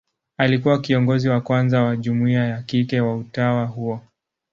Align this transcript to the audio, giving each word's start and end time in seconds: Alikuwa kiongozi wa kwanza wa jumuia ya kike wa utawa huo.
Alikuwa 0.37 0.81
kiongozi 0.81 1.29
wa 1.29 1.41
kwanza 1.41 1.83
wa 1.83 1.97
jumuia 1.97 2.45
ya 2.47 2.61
kike 2.61 3.01
wa 3.01 3.15
utawa 3.17 3.65
huo. 3.65 4.01